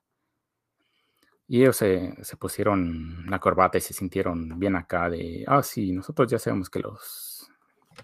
Y 1.47 1.61
ellos 1.61 1.77
se 1.77 2.13
se 2.23 2.37
pusieron 2.37 3.25
la 3.29 3.39
corbata 3.39 3.77
y 3.77 3.81
se 3.81 3.93
sintieron 3.93 4.59
bien 4.59 4.75
acá 4.75 5.09
de: 5.09 5.43
"Ah, 5.47 5.63
sí, 5.63 5.91
nosotros 5.93 6.29
ya 6.31 6.39
sabemos 6.39 6.69
que 6.69 6.79
los 6.79 7.49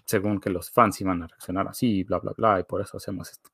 según 0.06 0.40
que 0.40 0.50
los 0.50 0.70
fans 0.70 1.00
iban 1.00 1.22
a 1.22 1.26
reaccionar 1.28 1.68
así, 1.68 2.04
bla, 2.04 2.18
bla, 2.18 2.32
bla, 2.36 2.60
y 2.60 2.64
por 2.64 2.80
eso 2.82 2.96
hacemos 2.98 3.30
esto". 3.30 3.50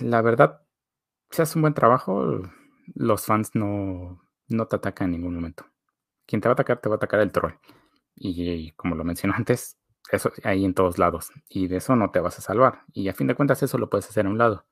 La 0.00 0.22
verdad, 0.22 0.60
si 1.30 1.42
haces 1.42 1.56
un 1.56 1.62
buen 1.62 1.74
trabajo, 1.74 2.42
los 2.94 3.26
fans 3.26 3.52
no 3.54 4.20
no 4.48 4.66
te 4.68 4.76
atacan 4.76 5.06
en 5.06 5.12
ningún 5.20 5.34
momento. 5.36 5.66
Quien 6.26 6.40
te 6.42 6.48
va 6.48 6.52
a 6.52 6.54
atacar, 6.54 6.80
te 6.80 6.88
va 6.90 6.96
a 6.96 6.98
atacar 6.98 7.20
el 7.20 7.32
troll. 7.32 7.54
Y 8.16 8.72
como 8.72 8.96
lo 8.96 9.04
mencioné 9.04 9.34
antes, 9.38 9.78
eso 10.12 10.32
hay 10.44 10.64
en 10.66 10.74
todos 10.74 10.98
lados, 10.98 11.32
y 11.48 11.68
de 11.68 11.78
eso 11.78 11.96
no 11.96 12.10
te 12.12 12.20
vas 12.20 12.38
a 12.38 12.42
salvar. 12.42 12.82
Y 12.94 13.08
a 13.08 13.14
fin 13.14 13.28
de 13.28 13.34
cuentas, 13.36 13.62
eso 13.64 13.78
lo 13.78 13.90
puedes 13.90 14.08
hacer 14.08 14.26
a 14.26 14.30
un 14.30 14.38
lado. 14.38 14.66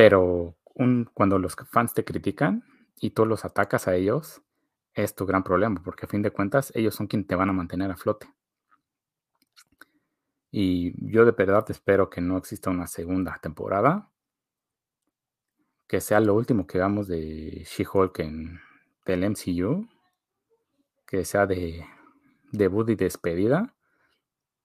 Pero 0.00 0.56
cuando 1.12 1.38
los 1.38 1.54
fans 1.70 1.92
te 1.92 2.06
critican 2.06 2.64
y 2.96 3.10
tú 3.10 3.26
los 3.26 3.44
atacas 3.44 3.86
a 3.86 3.94
ellos, 3.96 4.40
es 4.94 5.14
tu 5.14 5.26
gran 5.26 5.44
problema, 5.44 5.82
porque 5.84 6.06
a 6.06 6.08
fin 6.08 6.22
de 6.22 6.30
cuentas, 6.30 6.72
ellos 6.74 6.94
son 6.94 7.06
quien 7.06 7.26
te 7.26 7.34
van 7.34 7.50
a 7.50 7.52
mantener 7.52 7.90
a 7.90 7.98
flote. 7.98 8.26
Y 10.50 10.94
yo 11.12 11.26
de 11.26 11.32
verdad 11.32 11.66
espero 11.68 12.08
que 12.08 12.22
no 12.22 12.38
exista 12.38 12.70
una 12.70 12.86
segunda 12.86 13.38
temporada. 13.42 14.10
Que 15.86 16.00
sea 16.00 16.18
lo 16.20 16.34
último 16.34 16.66
que 16.66 16.78
veamos 16.78 17.06
de 17.06 17.66
She-Hulk 17.66 18.20
en 18.20 18.58
del 19.04 19.28
MCU. 19.28 19.86
Que 21.06 21.26
sea 21.26 21.46
de 21.46 21.84
debut 22.52 22.88
y 22.88 22.94
despedida, 22.94 23.76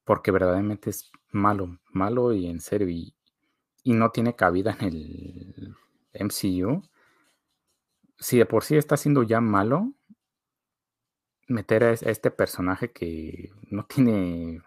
porque 0.06 0.32
verdaderamente 0.32 0.92
es 0.92 1.12
malo, 1.34 1.77
malo 1.92 2.32
y 2.32 2.48
en 2.48 2.62
serio, 2.62 2.88
y 2.88 3.15
y 3.86 3.94
no 3.94 4.10
tiene 4.10 4.36
cabida 4.36 4.75
en 4.80 4.88
el 4.88 5.75
MCU. 6.20 6.82
Si 8.18 8.38
de 8.39 8.46
por 8.48 8.63
sí 8.63 8.75
está 8.77 8.98
siendo 8.98 9.22
ya 9.22 9.39
malo 9.42 9.94
meter 11.48 11.84
a 11.84 11.92
es 11.92 12.01
a 12.01 12.10
este 12.10 12.32
personaje 12.32 12.92
que 12.92 13.51
no 13.70 13.86
tiene 13.86 14.63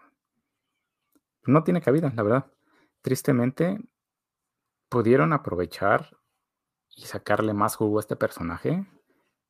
no 1.45 1.63
tiene 1.65 1.81
cabida, 1.81 2.13
la 2.15 2.23
verdad. 2.23 2.45
Tristemente, 3.01 3.79
pudieron 4.87 5.33
aprovechar 5.33 6.17
y 6.95 7.01
sacarle 7.01 7.53
más 7.53 7.75
jugo 7.75 7.97
a 7.97 8.01
este 8.01 8.15
personaje, 8.15 8.87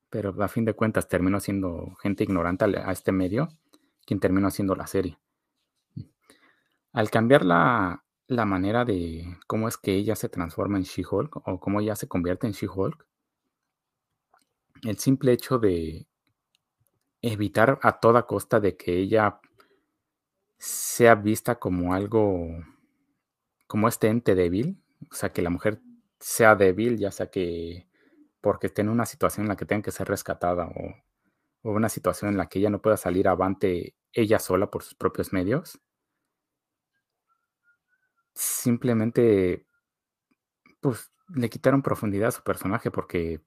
pero 0.10 0.34
a 0.42 0.48
fin 0.48 0.66
de 0.66 0.74
cuentas 0.74 1.08
terminó 1.08 1.40
siendo 1.40 1.96
gente 2.02 2.24
ignorante 2.24 2.66
a 2.66 2.92
este 2.92 3.12
medio, 3.12 3.50
quien 4.04 4.20
terminó 4.20 4.48
haciendo 4.48 4.76
la 4.76 4.88
serie. 4.88 5.20
Al 6.92 7.12
cambiar 7.12 7.46
la 7.46 8.04
la 8.30 8.46
manera 8.46 8.86
de 8.86 9.38
cómo 9.48 9.68
es 9.68 9.78
que 9.78 9.96
ella 9.96 10.16
se 10.16 10.30
transforma 10.30 10.78
en 10.78 10.84
She-Hulk, 10.84 11.42
o 11.48 11.60
cómo 11.60 11.82
ella 11.82 11.96
se 11.96 12.08
convierte 12.08 12.48
en 12.48 12.54
She-Hulk 12.54 13.06
el 14.84 14.98
simple 14.98 15.34
hecho 15.34 15.60
de 15.60 16.08
evitar 17.22 17.80
a 17.82 18.00
toda 18.00 18.26
costa 18.26 18.60
de 18.60 18.78
que 18.78 18.98
ella 18.98 19.42
sea 20.58 21.16
vista 21.16 21.60
como 21.60 21.94
algo 21.94 22.48
como 23.68 23.88
este 23.88 24.08
ente 24.08 24.36
débil, 24.36 24.82
o 25.12 25.14
sea, 25.14 25.32
que 25.32 25.42
la 25.42 25.50
mujer 25.50 25.82
sea 26.20 26.56
débil, 26.56 26.98
ya 26.98 27.12
sea 27.12 27.30
que 27.30 27.88
porque 28.42 28.68
esté 28.68 28.82
en 28.82 28.90
una 28.90 29.06
situación 29.06 29.46
en 29.46 29.50
la 29.50 29.58
que 29.58 29.66
tenga 29.66 29.84
que 29.84 29.92
ser 29.92 30.08
rescatada, 30.08 30.68
o 30.68 30.96
o 31.64 31.72
una 31.72 31.90
situación 31.90 32.32
en 32.32 32.38
la 32.38 32.48
que 32.48 32.60
ella 32.60 32.70
no 32.70 32.82
pueda 32.82 32.98
salir 32.98 33.28
avante 33.28 33.96
ella 34.14 34.40
sola 34.40 34.72
por 34.72 34.84
sus 34.84 34.96
propios 34.96 35.34
medios. 35.34 35.80
Simplemente 38.70 39.66
pues, 40.80 41.12
le 41.30 41.50
quitaron 41.50 41.82
profundidad 41.82 42.28
a 42.28 42.32
su 42.32 42.44
personaje 42.44 42.92
porque 42.92 43.42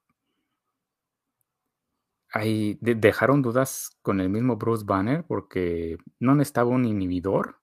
ahí 2.33 2.77
de 2.81 2.97
dejaron 2.97 3.41
dudas 3.41 3.97
con 4.03 4.21
el 4.21 4.31
mismo 4.31 4.57
Bruce 4.57 4.85
Banner, 4.85 5.25
porque 5.29 5.97
no 6.19 6.35
necesitaba 6.35 6.71
un 6.71 6.87
inhibidor. 6.87 7.61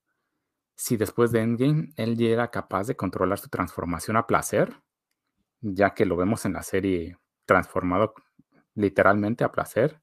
Si 0.77 0.95
después 0.95 1.33
de 1.33 1.41
Endgame 1.41 1.89
él 1.97 2.15
ya 2.15 2.29
era 2.29 2.49
capaz 2.49 2.87
de 2.87 2.95
controlar 2.95 3.39
su 3.39 3.49
transformación 3.49 4.15
a 4.15 4.25
placer, 4.25 4.81
ya 5.59 5.93
que 5.93 6.05
lo 6.05 6.15
vemos 6.15 6.45
en 6.45 6.53
la 6.53 6.63
serie 6.63 7.17
transformado 7.45 8.13
literalmente 8.73 9.43
a 9.43 9.51
placer, 9.51 10.01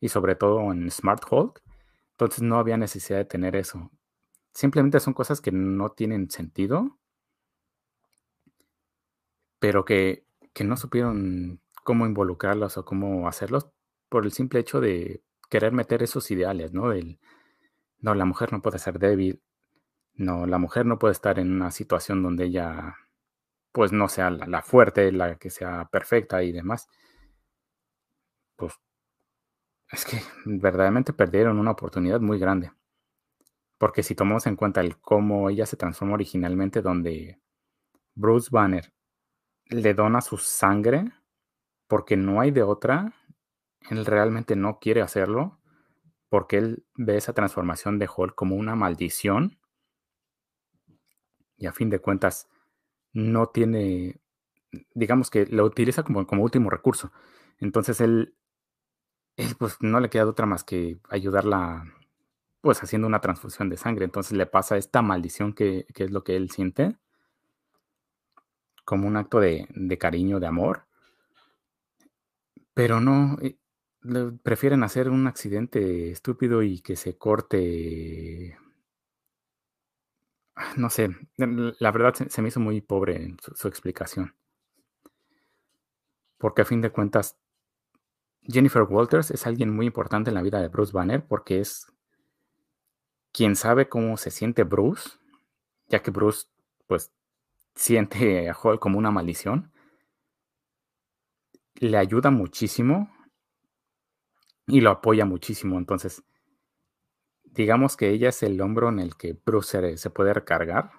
y 0.00 0.08
sobre 0.08 0.34
todo 0.34 0.72
en 0.72 0.90
Smart 0.90 1.22
Hulk. 1.30 1.62
Entonces, 2.12 2.42
no 2.42 2.58
había 2.58 2.76
necesidad 2.76 3.18
de 3.18 3.26
tener 3.26 3.54
eso. 3.54 3.90
Simplemente 4.54 5.00
son 5.00 5.14
cosas 5.14 5.40
que 5.40 5.52
no 5.52 5.90
tienen 5.90 6.30
sentido 6.30 6.96
pero 9.62 9.84
que 9.84 10.24
que 10.52 10.64
no 10.64 10.76
supieron 10.76 11.60
cómo 11.84 12.06
involucrarlas 12.06 12.76
o 12.76 12.84
cómo 12.84 13.28
hacerlos, 13.28 13.68
por 14.08 14.24
el 14.24 14.32
simple 14.32 14.58
hecho 14.60 14.80
de 14.80 15.22
querer 15.48 15.72
meter 15.72 16.02
esos 16.02 16.30
ideales, 16.32 16.72
¿no? 16.72 16.88
Del 16.90 17.20
no, 18.00 18.14
la 18.14 18.24
mujer 18.26 18.52
no 18.52 18.62
puede 18.62 18.78
ser 18.80 18.98
débil. 19.00 19.42
No, 20.14 20.46
la 20.46 20.58
mujer 20.58 20.86
no 20.86 20.98
puede 21.00 21.12
estar 21.12 21.38
en 21.40 21.52
una 21.52 21.70
situación 21.72 22.22
donde 22.22 22.46
ella, 22.46 22.96
pues, 23.72 23.92
no 23.92 24.08
sea 24.08 24.30
la 24.30 24.46
la 24.48 24.62
fuerte, 24.62 25.12
la 25.12 25.36
que 25.38 25.50
sea 25.50 25.88
perfecta 25.92 26.42
y 26.44 26.52
demás. 26.52 26.88
Pues 28.58 28.74
es 29.92 30.04
que 30.04 30.20
verdaderamente 30.46 31.12
perdieron 31.12 31.58
una 31.58 31.70
oportunidad 31.72 32.20
muy 32.20 32.38
grande. 32.38 32.72
Porque 33.80 34.02
si 34.02 34.14
tomamos 34.14 34.46
en 34.46 34.56
cuenta 34.56 34.82
el 34.82 34.98
cómo 34.98 35.48
ella 35.48 35.64
se 35.64 35.78
transforma 35.78 36.12
originalmente, 36.12 36.82
donde 36.82 37.40
Bruce 38.14 38.50
Banner 38.52 38.92
le 39.70 39.94
dona 39.94 40.20
su 40.20 40.38
sangre, 40.38 41.12
porque 41.88 42.16
no 42.18 42.42
hay 42.42 42.50
de 42.50 42.62
otra, 42.62 43.14
él 43.90 44.06
realmente 44.06 44.54
no 44.54 44.80
quiere 44.80 45.02
hacerlo, 45.02 45.60
porque 46.28 46.58
él 46.58 46.86
ve 46.96 47.16
esa 47.16 47.32
transformación 47.32 47.98
de 47.98 48.08
Hulk 48.14 48.34
como 48.34 48.56
una 48.56 48.76
maldición. 48.76 49.58
Y 51.56 51.66
a 51.66 51.72
fin 51.72 51.88
de 51.88 52.00
cuentas, 52.00 52.48
no 53.12 53.48
tiene, 53.48 54.20
digamos 54.94 55.30
que 55.30 55.46
lo 55.46 55.64
utiliza 55.64 56.02
como 56.04 56.26
como 56.26 56.42
último 56.44 56.70
recurso. 56.70 57.12
Entonces 57.58 58.00
él 58.02 58.34
él, 59.36 59.56
pues, 59.58 59.76
no 59.80 60.00
le 60.00 60.10
queda 60.10 60.26
otra 60.26 60.46
más 60.46 60.64
que 60.64 60.98
ayudarla, 61.08 61.84
pues, 62.60 62.82
haciendo 62.82 63.06
una 63.06 63.20
transfusión 63.20 63.68
de 63.68 63.76
sangre. 63.76 64.04
Entonces, 64.04 64.36
le 64.36 64.46
pasa 64.46 64.76
esta 64.76 65.02
maldición 65.02 65.52
que 65.54 65.86
es 65.94 66.10
lo 66.10 66.24
que 66.24 66.36
él 66.36 66.50
siente 66.50 66.96
como 68.90 69.06
un 69.06 69.16
acto 69.16 69.38
de 69.38 69.98
cariño, 70.00 70.40
de 70.40 70.48
amor. 70.48 70.84
Pero 72.74 73.00
no, 73.00 73.38
eh, 73.40 73.56
le 74.02 74.32
prefieren 74.32 74.82
hacer 74.82 75.10
un 75.10 75.28
accidente 75.28 76.10
estúpido 76.10 76.62
y 76.62 76.80
que 76.80 76.96
se 76.96 77.16
corte 77.16 78.56
ah, 80.56 80.72
no 80.76 80.90
sé, 80.90 81.10
la 81.36 81.90
verdad 81.92 82.14
se 82.14 82.30
se 82.30 82.42
me 82.42 82.48
hizo 82.48 82.60
muy 82.60 82.80
pobre 82.80 83.36
su 83.40 83.54
su 83.54 83.68
explicación. 83.68 84.34
Porque 86.38 86.62
a 86.62 86.64
fin 86.64 86.80
de 86.80 86.90
cuentas 86.90 87.36
Jennifer 88.42 88.82
Walters 88.82 89.30
es 89.30 89.46
alguien 89.46 89.70
muy 89.70 89.86
importante 89.86 90.30
en 90.30 90.34
la 90.34 90.42
vida 90.42 90.60
de 90.60 90.68
Bruce 90.68 90.92
Banner, 90.92 91.24
porque 91.24 91.60
es 91.60 91.86
quien 93.32 93.56
sabe 93.56 93.88
cómo 93.88 94.16
se 94.16 94.30
siente 94.30 94.64
Bruce, 94.64 95.10
ya 95.88 96.02
que 96.02 96.10
Bruce, 96.10 96.46
pues, 96.86 97.12
siente 97.74 98.50
a 98.50 98.54
como 98.54 98.98
una 98.98 99.10
maldición. 99.10 99.72
Le 101.76 101.96
ayuda 101.96 102.30
muchísimo 102.30 103.10
y 104.66 104.80
lo 104.80 104.90
apoya 104.90 105.24
muchísimo. 105.24 105.78
Entonces 105.78 106.22
digamos 107.44 107.96
que 107.96 108.10
ella 108.10 108.28
es 108.28 108.42
el 108.42 108.60
hombro 108.60 108.88
en 108.88 108.98
el 109.00 109.16
que 109.16 109.38
Bruce 109.44 109.80
se 109.80 109.96
se 109.96 110.10
puede 110.10 110.32
recargar. 110.34 110.92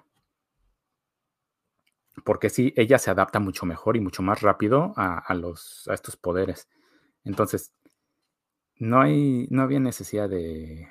Porque 2.24 2.50
sí, 2.50 2.72
ella 2.76 2.98
se 2.98 3.10
adapta 3.10 3.40
mucho 3.40 3.64
mejor 3.66 3.96
y 3.96 4.00
mucho 4.00 4.22
más 4.22 4.42
rápido 4.42 4.92
a 4.96 5.18
a 5.18 5.34
los 5.34 5.88
a 5.88 5.94
estos 5.94 6.16
poderes. 6.16 6.68
Entonces, 7.24 7.72
no 8.78 9.00
hay, 9.00 9.46
no 9.50 9.62
había 9.62 9.80
necesidad 9.80 10.28
de, 10.28 10.88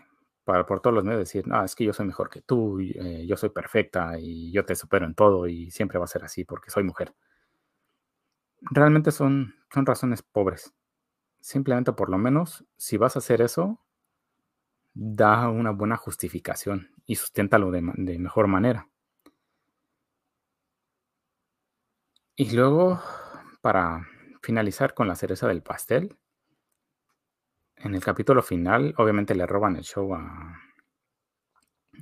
por 0.67 0.81
todos 0.81 0.93
los 0.93 1.03
medios, 1.03 1.20
decir, 1.20 1.48
no, 1.48 1.63
es 1.63 1.75
que 1.75 1.86
yo 1.86 1.93
soy 1.93 2.05
mejor 2.05 2.29
que 2.29 2.41
tú, 2.41 2.79
eh, 2.79 3.25
yo 3.27 3.38
soy 3.38 3.50
perfecta 3.50 4.20
y 4.20 4.51
yo 4.51 4.65
te 4.65 4.75
supero 4.75 5.05
en 5.05 5.15
todo 5.15 5.48
y 5.48 5.72
siempre 5.72 6.00
va 6.00 6.05
a 6.05 6.08
ser 6.08 6.24
así 6.24 6.46
porque 6.46 6.72
soy 6.72 6.84
mujer. 6.84 7.13
Realmente 8.62 9.12
son, 9.12 9.55
son 9.74 9.86
razones 9.86 10.22
pobres. 10.22 10.74
Simplemente, 11.39 11.93
por 11.93 12.10
lo 12.10 12.17
menos, 12.17 12.65
si 12.77 12.98
vas 12.98 13.15
a 13.15 13.20
hacer 13.20 13.41
eso, 13.41 13.79
da 14.93 15.50
una 15.50 15.72
buena 15.72 15.98
justificación 15.98 16.91
y 17.05 17.15
susténtalo 17.15 17.72
de, 17.72 17.81
de 17.96 18.20
mejor 18.20 18.48
manera. 18.48 18.88
Y 22.36 22.51
luego, 22.51 23.01
para 23.62 24.08
finalizar 24.41 24.93
con 24.93 25.08
la 25.08 25.15
cereza 25.15 25.48
del 25.48 25.62
pastel, 25.62 26.17
en 27.84 27.96
el 27.96 28.04
capítulo 28.04 28.42
final, 28.42 28.94
obviamente 28.98 29.36
le 29.36 29.46
roban 29.46 29.76
el 29.76 29.84
show 29.84 30.14
a, 30.14 30.60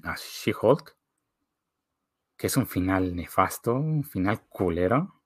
a 0.04 0.16
She-Hulk, 0.16 0.96
que 2.38 2.48
es 2.48 2.58
un 2.58 2.68
final 2.68 3.16
nefasto, 3.16 3.74
un 3.74 4.04
final 4.04 4.42
culero. 4.48 5.22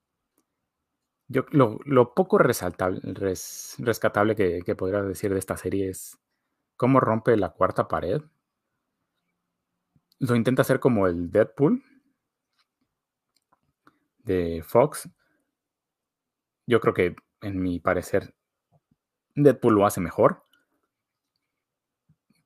Yo, 1.28 1.46
lo, 1.52 2.14
poco 2.14 2.38
resaltable, 2.38 3.02
rescatable 3.80 4.36
que, 4.36 4.62
que 4.64 4.76
podría 4.76 5.02
decir 5.02 5.34
de 5.34 5.40
esta 5.40 5.58
serie 5.58 5.90
es 5.90 6.20
cómo 6.76 7.00
rompe 7.00 7.38
la 7.38 7.50
cuarta 7.50 7.88
pared. 7.88 8.22
Lo 10.20 10.36
intenta 10.36 10.62
hacer 10.62 10.80
como 10.80 11.08
el 11.08 11.32
Deadpool 11.32 11.84
de 14.20 14.64
Fox. 14.64 15.10
Yo 16.66 16.80
creo 16.80 16.94
que, 16.94 17.16
en 17.42 17.62
mi 17.62 17.80
parecer, 17.80 18.34
Deadpool 19.36 19.76
lo 19.76 19.86
hace 19.86 20.02
mejor. 20.02 20.44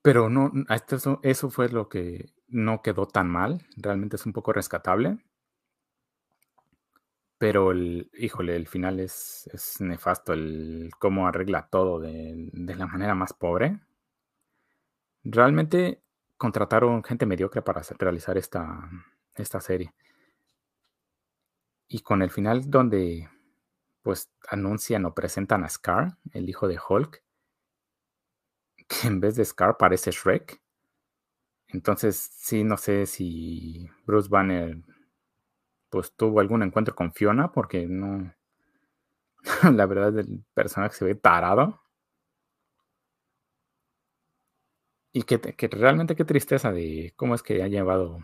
Pero 0.02 0.30
no, 0.30 0.52
eso, 0.68 1.20
eso 1.22 1.50
fue 1.50 1.68
lo 1.68 1.88
que 1.88 2.32
no 2.48 2.82
quedó 2.82 3.06
tan 3.06 3.28
mal. 3.28 3.66
Realmente 3.76 4.16
es 4.16 4.26
un 4.26 4.32
poco 4.32 4.52
rescatable. 4.52 5.18
Pero 7.38 7.70
el, 7.70 8.10
híjole, 8.18 8.56
el 8.56 8.66
final 8.66 8.98
es, 9.00 9.48
es 9.52 9.80
nefasto, 9.80 10.32
el 10.32 10.90
cómo 10.98 11.28
arregla 11.28 11.68
todo 11.70 12.00
de, 12.00 12.50
de, 12.52 12.74
la 12.74 12.86
manera 12.86 13.14
más 13.14 13.32
pobre. 13.32 13.78
Realmente 15.22 16.02
contrataron 16.36 17.04
gente 17.04 17.26
mediocre 17.26 17.62
para 17.62 17.82
realizar 17.98 18.36
esta, 18.38 18.90
esta 19.34 19.60
serie. 19.60 19.92
Y 21.86 22.00
con 22.00 22.22
el 22.22 22.30
final 22.30 22.68
donde 22.70 23.28
pues 24.02 24.30
anuncian 24.48 25.04
o 25.04 25.14
presentan 25.14 25.64
a 25.64 25.68
Scar, 25.68 26.16
el 26.32 26.48
hijo 26.48 26.68
de 26.68 26.78
Hulk, 26.78 27.22
que 28.88 29.08
en 29.08 29.20
vez 29.20 29.36
de 29.36 29.44
Scar 29.44 29.76
parece 29.76 30.10
Shrek. 30.10 30.60
Entonces, 31.68 32.16
sí, 32.16 32.64
no 32.64 32.76
sé 32.76 33.06
si 33.06 33.88
Bruce 34.06 34.28
Banner 34.28 34.78
pues 35.90 36.12
tuvo 36.14 36.40
algún 36.40 36.62
encuentro 36.62 36.94
con 36.94 37.12
Fiona, 37.12 37.52
porque 37.52 37.86
no. 37.86 38.34
La 39.74 39.86
verdad, 39.86 40.18
el 40.18 40.44
personaje 40.54 40.94
se 40.94 41.04
ve 41.04 41.14
tarado. 41.14 41.80
Y 45.12 45.22
que, 45.22 45.40
que, 45.40 45.68
realmente 45.68 46.14
qué 46.16 46.24
tristeza 46.24 46.70
de 46.70 47.12
cómo 47.16 47.34
es 47.34 47.42
que 47.42 47.62
ha 47.62 47.68
llevado 47.68 48.18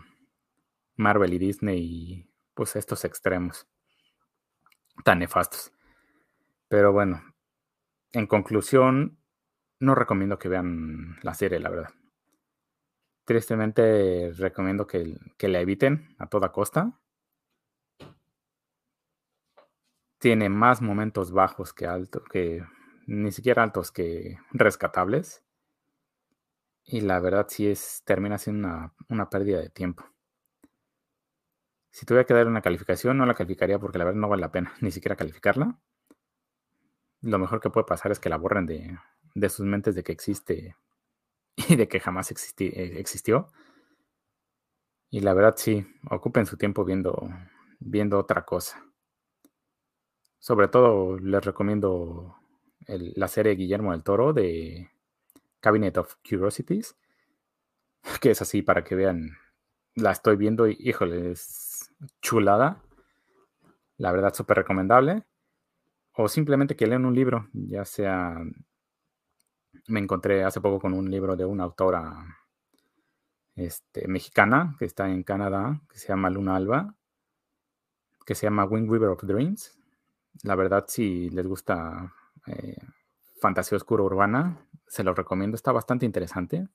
Marvel 0.95 1.33
y 1.33 1.39
Disney 1.39 2.29
pues 2.53 2.75
estos 2.75 3.03
extremos 3.05 3.67
tan 5.03 5.19
nefastos. 5.19 5.71
Pero 6.67 6.91
bueno, 6.93 7.21
en 8.11 8.27
conclusión, 8.27 9.19
no 9.79 9.95
recomiendo 9.95 10.39
que 10.39 10.49
vean 10.49 11.17
la 11.21 11.33
serie, 11.33 11.59
la 11.59 11.69
verdad. 11.69 11.89
Tristemente 13.25 14.31
recomiendo 14.37 14.87
que, 14.87 15.17
que 15.37 15.47
la 15.47 15.59
eviten 15.59 16.15
a 16.19 16.27
toda 16.27 16.51
costa. 16.51 16.99
Tiene 20.19 20.49
más 20.49 20.81
momentos 20.81 21.31
bajos 21.31 21.73
que 21.73 21.87
altos, 21.87 22.23
que 22.31 22.63
ni 23.07 23.31
siquiera 23.31 23.63
altos 23.63 23.91
que 23.91 24.37
rescatables. 24.51 25.43
Y 26.83 27.01
la 27.01 27.19
verdad 27.19 27.47
sí 27.49 27.67
es, 27.67 28.03
termina 28.05 28.37
siendo 28.37 28.67
una, 28.67 28.93
una 29.09 29.29
pérdida 29.29 29.59
de 29.59 29.69
tiempo. 29.69 30.14
Si 31.95 32.05
tuviera 32.05 32.25
que 32.25 32.33
dar 32.33 32.45
una 32.45 32.61
calificación, 32.61 33.17
no 33.17 33.25
la 33.25 33.35
calificaría 33.35 33.79
porque 33.79 33.97
la 33.97 34.03
verdad 34.03 34.19
no 34.19 34.27
vale 34.27 34.41
la 34.41 34.51
pena 34.51 34.73
ni 34.81 34.91
siquiera 34.91 35.15
calificarla. 35.15 35.79
Lo 37.21 37.39
mejor 37.39 37.61
que 37.61 37.69
puede 37.69 37.85
pasar 37.85 38.11
es 38.11 38.19
que 38.19 38.27
la 38.27 38.35
borren 38.35 38.65
de, 38.65 38.99
de 39.33 39.49
sus 39.49 39.65
mentes 39.65 39.95
de 39.95 40.03
que 40.03 40.11
existe 40.11 40.75
y 41.69 41.77
de 41.77 41.87
que 41.87 42.01
jamás 42.01 42.29
eh, 42.31 42.95
existió. 42.97 43.47
Y 45.09 45.21
la 45.21 45.33
verdad 45.33 45.53
sí, 45.55 45.87
ocupen 46.11 46.45
su 46.45 46.57
tiempo 46.57 46.83
viendo, 46.83 47.29
viendo 47.79 48.19
otra 48.19 48.43
cosa. 48.43 48.83
Sobre 50.37 50.67
todo 50.67 51.17
les 51.17 51.45
recomiendo 51.45 52.35
la 52.87 53.29
serie 53.29 53.55
Guillermo 53.55 53.93
del 53.93 54.03
Toro 54.03 54.33
de 54.33 54.91
Cabinet 55.61 55.97
of 55.97 56.17
Curiosities, 56.29 56.97
que 58.19 58.31
es 58.31 58.41
así 58.41 58.61
para 58.63 58.83
que 58.83 58.95
vean, 58.95 59.37
la 59.95 60.11
estoy 60.11 60.35
viendo 60.35 60.67
y 60.67 60.75
híjole, 60.77 61.31
es 61.31 61.64
chulada. 62.21 62.81
La 63.97 64.11
verdad, 64.11 64.33
súper 64.33 64.57
recomendable. 64.57 65.23
O 66.13 66.27
simplemente 66.27 66.75
que 66.75 66.87
lean 66.87 67.05
un 67.05 67.15
libro, 67.15 67.49
ya 67.53 67.83
sea 67.85 68.37
me 69.87 69.99
encontré 69.99 70.43
hace 70.43 70.61
poco 70.61 70.79
con 70.79 70.93
un 70.93 71.09
libro 71.09 71.35
de 71.35 71.45
una 71.45 71.63
autora 71.63 72.37
este, 73.55 74.07
mexicana 74.07 74.75
que 74.79 74.85
está 74.85 75.09
en 75.09 75.23
Canadá, 75.23 75.81
que 75.89 75.97
se 75.97 76.07
llama 76.07 76.29
Luna 76.29 76.55
Alba, 76.55 76.95
que 78.25 78.35
se 78.35 78.47
llama 78.47 78.65
Wind 78.65 78.91
River 78.91 79.09
of 79.09 79.23
Dreams. 79.23 79.77
La 80.43 80.55
verdad, 80.55 80.85
si 80.87 81.29
les 81.29 81.47
gusta 81.47 82.13
eh, 82.47 82.77
fantasía 83.39 83.77
oscura 83.77 84.03
urbana, 84.03 84.67
se 84.87 85.03
lo 85.03 85.13
recomiendo. 85.13 85.55
Está 85.55 85.71
bastante 85.71 86.05
interesante. 86.05 86.67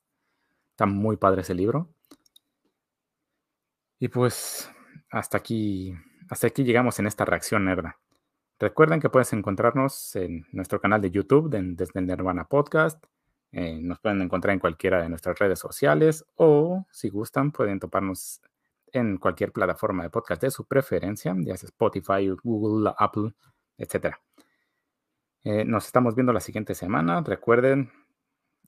Está 0.71 0.85
muy 0.85 1.17
padre 1.17 1.41
ese 1.41 1.53
libro. 1.53 1.89
Y 3.99 4.07
pues 4.07 4.71
hasta 5.11 5.37
aquí, 5.37 5.93
hasta 6.29 6.47
aquí 6.47 6.63
llegamos 6.63 6.97
en 6.99 7.07
esta 7.07 7.25
reacción 7.25 7.65
nerda. 7.65 7.99
Recuerden 8.59 8.99
que 8.99 9.09
puedes 9.09 9.33
encontrarnos 9.33 10.15
en 10.15 10.45
nuestro 10.51 10.79
canal 10.79 11.01
de 11.01 11.11
YouTube 11.11 11.49
desde 11.49 11.99
el 11.99 12.07
Nirvana 12.07 12.45
Podcast. 12.45 13.03
Eh, 13.51 13.79
nos 13.81 13.99
pueden 13.99 14.21
encontrar 14.21 14.53
en 14.53 14.59
cualquiera 14.59 15.01
de 15.01 15.09
nuestras 15.09 15.37
redes 15.37 15.59
sociales 15.59 16.25
o, 16.35 16.85
si 16.91 17.09
gustan, 17.09 17.51
pueden 17.51 17.79
toparnos 17.79 18.41
en 18.93 19.17
cualquier 19.17 19.51
plataforma 19.51 20.03
de 20.03 20.09
podcast 20.09 20.41
de 20.41 20.51
su 20.51 20.65
preferencia, 20.65 21.35
ya 21.37 21.57
sea 21.57 21.67
Spotify, 21.67 22.29
Google, 22.43 22.93
Apple, 22.97 23.33
etc. 23.77 24.15
Eh, 25.43 25.65
nos 25.65 25.85
estamos 25.87 26.15
viendo 26.15 26.31
la 26.31 26.39
siguiente 26.39 26.75
semana. 26.75 27.21
Recuerden, 27.21 27.91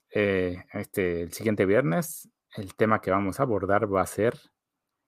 eh, 0.09 0.65
este, 0.73 1.21
el 1.21 1.33
siguiente 1.33 1.65
viernes, 1.65 2.29
el 2.55 2.75
tema 2.75 2.99
que 2.99 3.11
vamos 3.11 3.39
a 3.39 3.43
abordar 3.43 3.93
va 3.93 4.01
a 4.01 4.07
ser 4.07 4.37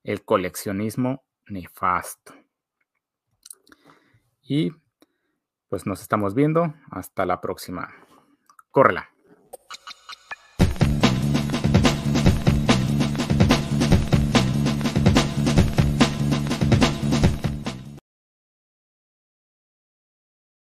el 0.05 0.23
coleccionismo 0.23 1.25
nefasto. 1.47 2.33
Y 4.41 4.71
pues 5.67 5.85
nos 5.85 6.01
estamos 6.01 6.35
viendo. 6.35 6.73
Hasta 6.91 7.25
la 7.25 7.41
próxima. 7.41 7.93
Córrela. 8.69 9.09